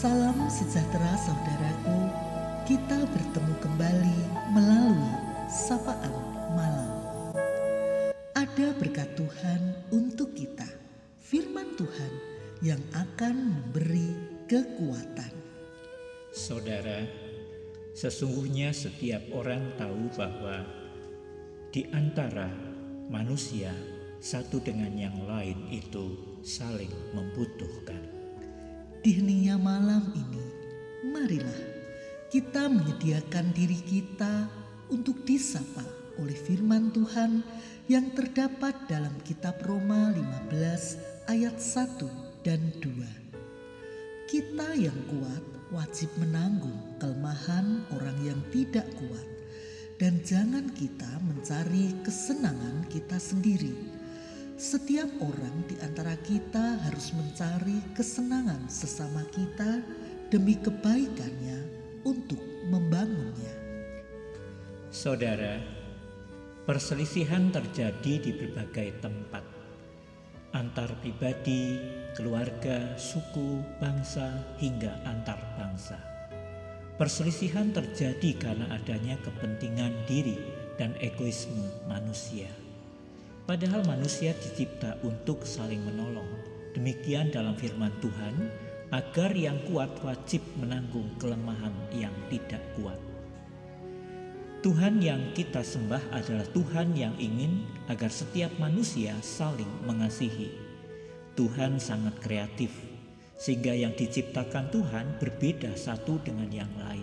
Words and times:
Salam 0.00 0.48
sejahtera 0.48 1.12
saudaraku. 1.12 2.08
Kita 2.64 3.04
bertemu 3.04 3.52
kembali 3.60 4.18
melalui 4.48 5.12
sapaan 5.44 6.16
malam. 6.56 6.88
Ada 8.32 8.72
berkat 8.80 9.12
Tuhan 9.12 9.60
untuk 9.92 10.32
kita. 10.32 10.64
Firman 11.20 11.76
Tuhan 11.76 12.12
yang 12.64 12.80
akan 12.96 13.52
memberi 13.52 14.08
kekuatan. 14.48 15.36
Saudara, 16.32 17.04
sesungguhnya 17.92 18.72
setiap 18.72 19.20
orang 19.36 19.76
tahu 19.76 20.08
bahwa 20.16 20.64
di 21.76 21.84
antara 21.92 22.48
manusia 23.12 23.76
satu 24.16 24.64
dengan 24.64 24.96
yang 24.96 25.28
lain 25.28 25.68
itu 25.68 26.40
saling 26.40 27.12
membutuhkan. 27.12 28.19
Di 29.00 29.16
hening 29.16 29.56
malam 29.64 30.12
ini, 30.12 30.44
marilah 31.08 31.62
kita 32.28 32.68
menyediakan 32.68 33.48
diri 33.56 33.80
kita 33.80 34.44
untuk 34.92 35.24
disapa 35.24 35.80
oleh 36.20 36.36
firman 36.36 36.92
Tuhan 36.92 37.40
yang 37.88 38.12
terdapat 38.12 38.76
dalam 38.92 39.16
kitab 39.24 39.56
Roma 39.64 40.12
15 40.52 41.32
ayat 41.32 41.56
1 41.56 42.44
dan 42.44 42.60
2. 42.84 44.28
Kita 44.28 44.76
yang 44.76 45.00
kuat 45.08 45.44
wajib 45.72 46.12
menanggung 46.20 47.00
kelemahan 47.00 47.80
orang 47.96 48.20
yang 48.20 48.40
tidak 48.52 48.84
kuat 49.00 49.24
dan 49.96 50.20
jangan 50.20 50.68
kita 50.76 51.08
mencari 51.24 51.96
kesenangan 52.04 52.84
kita 52.92 53.16
sendiri 53.16 53.99
setiap 54.60 55.08
orang 55.24 55.64
di 55.64 55.72
antara 55.80 56.12
kita 56.20 56.76
harus 56.84 57.16
mencari 57.16 57.80
kesenangan 57.96 58.68
sesama 58.68 59.24
kita 59.32 59.80
demi 60.28 60.52
kebaikannya 60.52 61.64
untuk 62.04 62.36
membangunnya. 62.68 63.56
Saudara, 64.92 65.64
perselisihan 66.68 67.48
terjadi 67.48 68.20
di 68.20 68.36
berbagai 68.36 69.00
tempat. 69.00 69.40
Antar 70.52 70.92
pribadi, 71.00 71.80
keluarga, 72.12 73.00
suku, 73.00 73.64
bangsa, 73.80 74.28
hingga 74.60 74.92
antar 75.08 75.40
bangsa. 75.56 75.96
Perselisihan 77.00 77.72
terjadi 77.72 78.36
karena 78.36 78.76
adanya 78.76 79.16
kepentingan 79.24 80.04
diri 80.04 80.36
dan 80.76 80.92
egoisme 81.00 81.64
manusia. 81.88 82.69
Padahal 83.50 83.82
manusia 83.82 84.30
dicipta 84.38 84.94
untuk 85.02 85.42
saling 85.42 85.82
menolong. 85.82 86.30
Demikian 86.70 87.34
dalam 87.34 87.58
firman 87.58 87.90
Tuhan, 87.98 88.46
agar 88.94 89.34
yang 89.34 89.58
kuat 89.66 89.90
wajib 90.06 90.38
menanggung 90.54 91.10
kelemahan 91.18 91.74
yang 91.90 92.14
tidak 92.30 92.62
kuat. 92.78 92.94
Tuhan 94.62 95.02
yang 95.02 95.34
kita 95.34 95.66
sembah 95.66 96.14
adalah 96.14 96.46
Tuhan 96.54 96.94
yang 96.94 97.10
ingin 97.18 97.66
agar 97.90 98.14
setiap 98.14 98.54
manusia 98.62 99.18
saling 99.18 99.82
mengasihi. 99.82 100.54
Tuhan 101.34 101.82
sangat 101.82 102.22
kreatif, 102.22 102.70
sehingga 103.34 103.74
yang 103.74 103.98
diciptakan 103.98 104.70
Tuhan 104.70 105.18
berbeda 105.18 105.74
satu 105.74 106.22
dengan 106.22 106.54
yang 106.54 106.70
lain. 106.86 107.02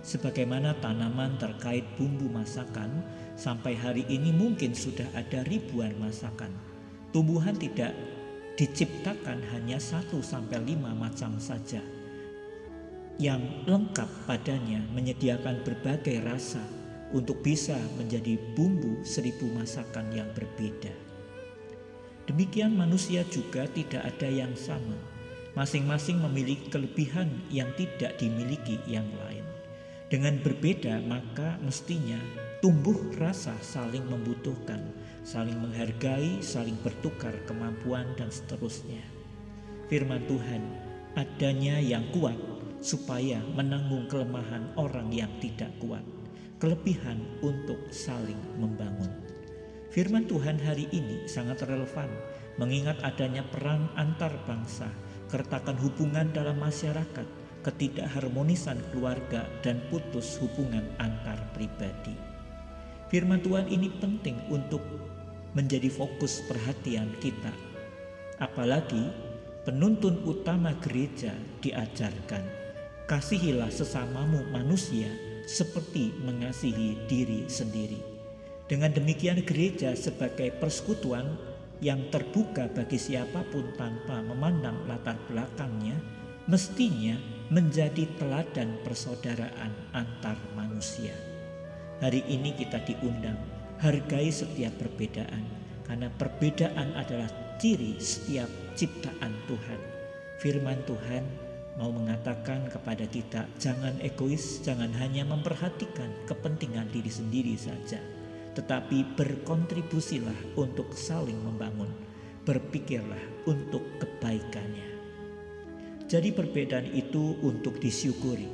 Sebagaimana 0.00 0.80
tanaman 0.80 1.36
terkait 1.36 1.84
bumbu 2.00 2.32
masakan 2.32 3.04
Sampai 3.34 3.74
hari 3.74 4.06
ini 4.06 4.30
mungkin 4.30 4.78
sudah 4.78 5.10
ada 5.10 5.42
ribuan 5.50 5.98
masakan. 5.98 6.54
Tumbuhan 7.10 7.58
tidak 7.58 7.90
diciptakan 8.54 9.42
hanya 9.50 9.82
satu 9.82 10.22
sampai 10.22 10.62
lima 10.62 10.94
macam 10.94 11.38
saja. 11.42 11.82
Yang 13.18 13.42
lengkap 13.66 14.10
padanya 14.26 14.82
menyediakan 14.94 15.62
berbagai 15.66 16.22
rasa 16.22 16.62
untuk 17.14 17.42
bisa 17.42 17.78
menjadi 17.98 18.38
bumbu 18.58 19.02
seribu 19.06 19.46
masakan 19.54 20.10
yang 20.10 20.26
berbeda. 20.34 20.90
Demikian 22.26 22.74
manusia 22.74 23.22
juga 23.30 23.70
tidak 23.70 24.02
ada 24.02 24.26
yang 24.30 24.54
sama. 24.58 24.98
Masing-masing 25.54 26.18
memiliki 26.18 26.66
kelebihan 26.66 27.30
yang 27.54 27.70
tidak 27.78 28.18
dimiliki 28.18 28.82
yang 28.90 29.06
lain. 29.22 29.53
Dengan 30.14 30.38
berbeda, 30.38 31.02
maka 31.10 31.58
mestinya 31.58 32.22
tumbuh 32.62 32.94
rasa 33.18 33.50
saling 33.58 34.06
membutuhkan, 34.06 34.94
saling 35.26 35.58
menghargai, 35.58 36.38
saling 36.38 36.78
bertukar 36.86 37.34
kemampuan, 37.50 38.06
dan 38.14 38.30
seterusnya. 38.30 39.02
Firman 39.90 40.22
Tuhan, 40.30 40.62
adanya 41.18 41.82
yang 41.82 42.06
kuat 42.14 42.38
supaya 42.78 43.42
menanggung 43.58 44.06
kelemahan 44.06 44.70
orang 44.78 45.10
yang 45.10 45.34
tidak 45.42 45.74
kuat, 45.82 46.06
kelebihan 46.62 47.18
untuk 47.42 47.82
saling 47.90 48.38
membangun. 48.62 49.10
Firman 49.90 50.30
Tuhan 50.30 50.62
hari 50.62 50.86
ini 50.94 51.26
sangat 51.26 51.66
relevan 51.66 52.06
mengingat 52.54 53.02
adanya 53.02 53.42
perang 53.50 53.90
antar 53.98 54.30
bangsa, 54.46 54.86
keretakan 55.26 55.74
hubungan 55.82 56.30
dalam 56.30 56.54
masyarakat, 56.62 57.26
ketidakharmonisan 57.64 58.78
keluarga 58.92 59.48
dan 59.64 59.80
putus 59.88 60.36
hubungan 60.38 60.84
antar 61.00 61.40
pribadi. 61.56 62.12
Firman 63.08 63.40
Tuhan 63.40 63.66
ini 63.72 63.88
penting 63.98 64.36
untuk 64.52 64.84
menjadi 65.56 65.88
fokus 65.88 66.44
perhatian 66.44 67.08
kita. 67.18 67.50
Apalagi 68.42 69.08
penuntun 69.64 70.20
utama 70.28 70.76
gereja 70.84 71.32
diajarkan, 71.64 72.44
kasihilah 73.08 73.72
sesamamu 73.72 74.44
manusia 74.52 75.08
seperti 75.48 76.12
mengasihi 76.24 77.00
diri 77.08 77.48
sendiri. 77.48 78.00
Dengan 78.64 78.92
demikian 78.92 79.44
gereja 79.44 79.92
sebagai 79.92 80.52
persekutuan 80.56 81.36
yang 81.84 82.08
terbuka 82.08 82.64
bagi 82.72 82.96
siapa 82.96 83.44
pun 83.52 83.76
tanpa 83.76 84.24
memandang 84.24 84.88
latar 84.88 85.20
belakangnya, 85.28 86.00
mestinya 86.48 87.14
menjadi 87.52 88.08
teladan 88.16 88.80
persaudaraan 88.86 89.72
antar 89.92 90.38
manusia. 90.56 91.12
Hari 92.00 92.24
ini 92.24 92.56
kita 92.56 92.80
diundang 92.88 93.36
hargai 93.80 94.32
setiap 94.32 94.72
perbedaan 94.80 95.44
karena 95.84 96.08
perbedaan 96.16 96.96
adalah 96.96 97.28
ciri 97.60 98.00
setiap 98.00 98.48
ciptaan 98.74 99.32
Tuhan. 99.44 99.80
Firman 100.40 100.80
Tuhan 100.88 101.24
mau 101.78 101.90
mengatakan 101.92 102.66
kepada 102.70 103.06
kita, 103.06 103.46
jangan 103.60 103.94
egois, 104.02 104.62
jangan 104.64 104.90
hanya 104.98 105.22
memperhatikan 105.26 106.10
kepentingan 106.26 106.90
diri 106.90 107.10
sendiri 107.10 107.54
saja, 107.54 108.02
tetapi 108.58 109.14
berkontribusilah 109.14 110.58
untuk 110.58 110.90
saling 110.94 111.38
membangun, 111.44 111.90
berpikirlah 112.42 113.46
untuk 113.46 113.82
kebaikannya. 114.02 114.73
Jadi 116.14 116.30
perbedaan 116.30 116.86
itu 116.94 117.34
untuk 117.42 117.82
disyukuri. 117.82 118.46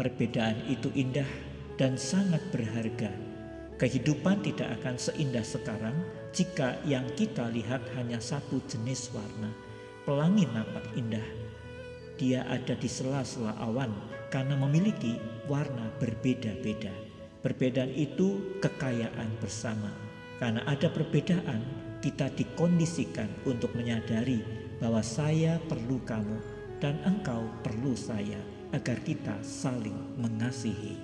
Perbedaan 0.00 0.56
itu 0.64 0.88
indah 0.96 1.28
dan 1.76 2.00
sangat 2.00 2.40
berharga. 2.48 3.12
Kehidupan 3.76 4.40
tidak 4.40 4.80
akan 4.80 4.96
seindah 4.96 5.44
sekarang 5.44 5.92
jika 6.32 6.80
yang 6.88 7.04
kita 7.12 7.52
lihat 7.52 7.84
hanya 8.00 8.16
satu 8.16 8.64
jenis 8.64 9.12
warna. 9.12 9.52
Pelangi 10.08 10.48
nampak 10.56 10.88
indah. 10.96 11.28
Dia 12.16 12.48
ada 12.48 12.72
di 12.72 12.88
sela-sela 12.88 13.60
awan 13.60 13.92
karena 14.32 14.56
memiliki 14.56 15.20
warna 15.52 15.92
berbeda-beda. 16.00 16.96
Perbedaan 17.44 17.92
itu 17.92 18.56
kekayaan 18.64 19.36
bersama. 19.36 19.92
Karena 20.40 20.64
ada 20.64 20.88
perbedaan, 20.88 21.60
kita 22.00 22.32
dikondisikan 22.32 23.28
untuk 23.44 23.76
menyadari 23.76 24.40
bahwa 24.80 25.04
saya 25.04 25.60
perlu 25.68 26.00
kamu 26.08 26.61
dan 26.82 26.98
engkau 27.06 27.46
perlu 27.62 27.94
saya 27.94 28.42
agar 28.74 28.98
kita 29.06 29.38
saling 29.38 30.18
mengasihi. 30.18 30.98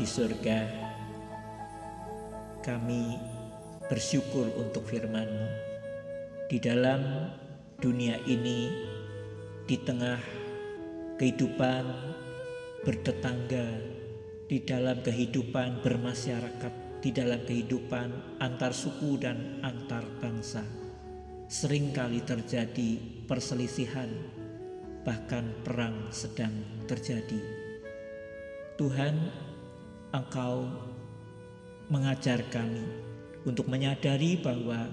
Di 0.00 0.08
surga, 0.08 0.64
kami 2.64 3.20
bersyukur 3.84 4.48
untuk 4.56 4.88
firman-Mu. 4.88 5.48
Di 6.48 6.56
dalam 6.56 7.28
dunia 7.76 8.16
ini, 8.24 8.72
di 9.68 9.76
tengah 9.76 10.16
kehidupan 11.20 11.84
bertetangga, 12.80 13.68
di 14.48 14.64
dalam 14.64 15.04
kehidupan 15.04 15.84
bermasyarakat, 15.84 17.04
di 17.04 17.12
dalam 17.12 17.44
kehidupan 17.44 18.40
antar 18.40 18.72
suku 18.72 19.20
dan 19.20 19.60
antar 19.60 20.08
bangsa. 20.16 20.64
Seringkali 21.44 22.24
terjadi 22.24 23.20
perselisihan, 23.28 24.08
bahkan 25.04 25.44
perang 25.60 26.08
sedang 26.08 26.56
terjadi. 26.88 27.68
Tuhan, 28.80 29.49
Engkau 30.10 30.66
mengajar 31.86 32.42
kami 32.50 32.82
untuk 33.46 33.70
menyadari 33.70 34.42
bahwa 34.42 34.90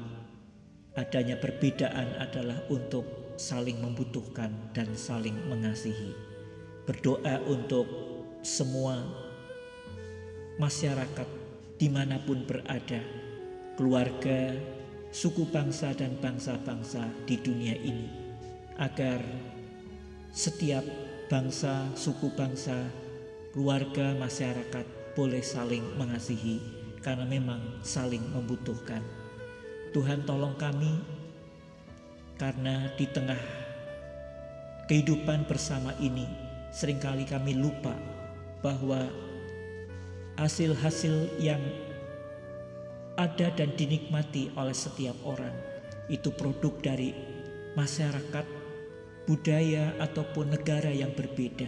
adanya 0.94 1.34
perbedaan 1.42 2.22
adalah 2.22 2.62
untuk 2.69 3.34
saling 3.34 3.81
membutuhkan 3.81 4.54
dan 4.78 4.94
saling 4.94 5.34
mengasihi. 5.50 6.14
Berdoa 6.86 7.42
untuk 7.50 7.90
semua 8.46 9.02
masyarakat 10.62 11.30
di 11.81 11.90
mana 11.90 12.22
pun 12.22 12.46
berada, 12.46 13.02
keluarga, 13.74 14.54
suku 15.10 15.50
bangsa 15.50 15.98
dan 15.98 16.14
bangsa-bangsa 16.22 17.10
di 17.25 17.42
dunia 17.42 17.74
ini, 17.74 18.06
agar 18.78 19.25
setiap 20.30 20.86
bangsa, 21.25 21.90
suku 21.98 22.30
bangsa, 22.38 22.86
keluarga, 23.54 24.14
masyarakat 24.18 24.97
boleh 25.18 25.42
saling 25.42 25.81
mengasihi 25.98 26.62
karena 27.02 27.25
memang 27.25 27.81
saling 27.81 28.22
membutuhkan. 28.30 29.02
Tuhan 29.90 30.30
tolong 30.30 30.54
kami 30.62 31.02
karena 32.38 32.94
di 32.94 33.10
tengah 33.10 33.42
kehidupan 34.86 35.50
bersama 35.50 35.98
ini 35.98 36.30
sering 36.69 37.02
kali 37.02 37.25
kami 37.25 37.58
lupa 37.58 37.98
bahwa 38.62 39.10
hasil-hasil 40.38 41.34
yang 41.42 41.66
ada 43.18 43.50
dan 43.58 43.74
dinikmati 43.74 44.54
oleh 44.54 44.78
setiap 44.78 45.18
orang 45.25 45.58
itu 46.14 46.30
produk 46.30 46.94
dari 46.94 47.10
masyarakat, 47.74 48.46
budaya 49.25 49.98
ataupun 49.98 50.54
negara 50.54 50.94
yang 50.94 51.10
berbeda. 51.18 51.68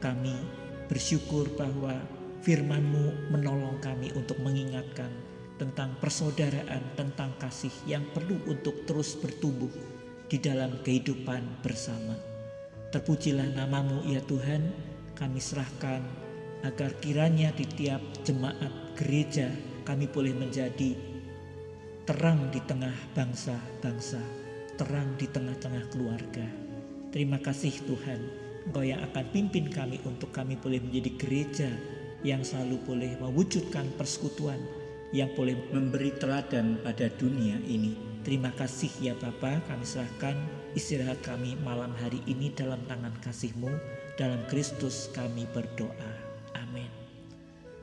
Kami 0.00 0.59
bersyukur 0.90 1.46
bahwa 1.54 1.94
firman-Mu 2.42 3.30
menolong 3.30 3.78
kami 3.78 4.10
untuk 4.18 4.42
mengingatkan 4.42 5.08
tentang 5.54 5.94
persaudaraan, 6.02 6.82
tentang 6.98 7.30
kasih 7.38 7.72
yang 7.86 8.02
perlu 8.10 8.42
untuk 8.50 8.82
terus 8.90 9.14
bertumbuh 9.14 9.70
di 10.26 10.42
dalam 10.42 10.82
kehidupan 10.82 11.62
bersama. 11.62 12.18
Terpujilah 12.90 13.54
namamu 13.54 14.02
ya 14.10 14.18
Tuhan, 14.26 14.66
kami 15.14 15.38
serahkan 15.38 16.02
agar 16.66 16.96
kiranya 16.98 17.54
di 17.54 17.64
tiap 17.64 18.02
jemaat 18.26 18.98
gereja 18.98 19.48
kami 19.86 20.10
boleh 20.10 20.34
menjadi 20.34 20.96
terang 22.08 22.50
di 22.50 22.58
tengah 22.66 22.94
bangsa-bangsa, 23.14 24.18
terang 24.74 25.14
di 25.14 25.30
tengah-tengah 25.30 25.86
keluarga. 25.92 26.46
Terima 27.14 27.38
kasih 27.38 27.74
Tuhan, 27.86 28.20
Engkau 28.70 28.86
yang 28.86 29.02
akan 29.02 29.26
pimpin 29.34 29.66
kami 29.66 29.98
untuk 30.06 30.30
kami 30.30 30.54
boleh 30.54 30.78
menjadi 30.78 31.10
gereja 31.18 31.70
yang 32.22 32.46
selalu 32.46 32.78
boleh 32.86 33.18
mewujudkan 33.18 33.82
persekutuan 33.98 34.62
yang 35.10 35.26
boleh 35.34 35.58
memberi 35.74 36.14
teladan 36.14 36.78
pada 36.78 37.10
dunia 37.18 37.58
ini. 37.66 37.98
Terima 38.22 38.54
kasih 38.54 38.94
ya 39.02 39.18
Bapa, 39.18 39.58
kami 39.66 39.82
serahkan 39.82 40.38
istirahat 40.78 41.18
kami 41.26 41.58
malam 41.66 41.90
hari 41.98 42.22
ini 42.30 42.54
dalam 42.54 42.78
tangan 42.86 43.10
kasih-Mu. 43.18 43.74
Dalam 44.14 44.38
Kristus 44.46 45.10
kami 45.10 45.50
berdoa. 45.50 46.14
Amin. 46.54 46.94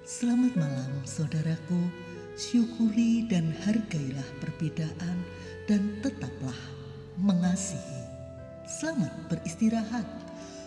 Selamat 0.08 0.56
malam 0.56 1.04
saudaraku, 1.04 1.92
syukuri 2.40 3.28
dan 3.28 3.52
hargailah 3.68 4.30
perbedaan 4.40 5.20
dan 5.68 6.00
tetaplah 6.00 6.56
mengasihi. 7.20 8.08
Selamat 8.64 9.12
beristirahat. 9.28 10.27